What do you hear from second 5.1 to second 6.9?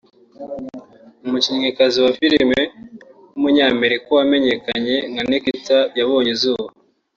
nka Nikita yabonye izuba